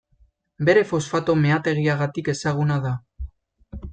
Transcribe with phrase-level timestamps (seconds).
[0.69, 2.97] Bere fosfato meategiengatik ezaguna da.